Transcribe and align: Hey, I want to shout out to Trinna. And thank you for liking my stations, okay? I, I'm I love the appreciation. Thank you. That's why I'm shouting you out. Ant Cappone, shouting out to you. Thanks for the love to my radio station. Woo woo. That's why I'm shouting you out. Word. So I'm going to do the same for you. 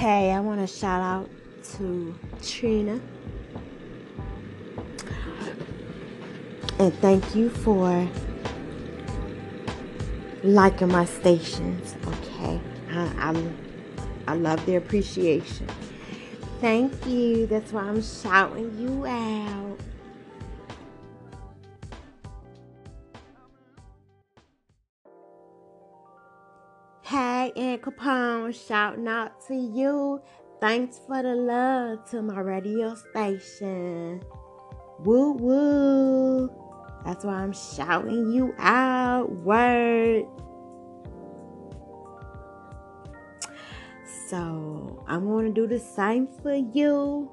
Hey, 0.00 0.32
I 0.32 0.40
want 0.40 0.66
to 0.66 0.66
shout 0.66 1.02
out 1.02 1.28
to 1.74 2.18
Trinna. 2.38 3.02
And 6.78 6.94
thank 7.02 7.34
you 7.34 7.50
for 7.50 8.08
liking 10.42 10.88
my 10.88 11.04
stations, 11.04 11.96
okay? 12.06 12.58
I, 12.90 13.12
I'm 13.18 13.58
I 14.26 14.36
love 14.36 14.64
the 14.64 14.76
appreciation. 14.76 15.68
Thank 16.62 17.06
you. 17.06 17.46
That's 17.46 17.70
why 17.70 17.82
I'm 17.82 18.00
shouting 18.00 18.78
you 18.78 19.04
out. 19.04 19.69
Ant 27.48 27.82
Cappone, 27.82 28.54
shouting 28.54 29.08
out 29.08 29.44
to 29.46 29.54
you. 29.54 30.20
Thanks 30.60 31.00
for 31.06 31.22
the 31.22 31.34
love 31.34 32.08
to 32.10 32.22
my 32.22 32.38
radio 32.40 32.94
station. 32.94 34.22
Woo 35.00 35.32
woo. 35.32 36.50
That's 37.04 37.24
why 37.24 37.34
I'm 37.34 37.52
shouting 37.52 38.30
you 38.30 38.54
out. 38.58 39.30
Word. 39.30 40.26
So 44.28 45.02
I'm 45.08 45.24
going 45.26 45.46
to 45.46 45.52
do 45.52 45.66
the 45.66 45.80
same 45.80 46.26
for 46.26 46.54
you. 46.54 47.30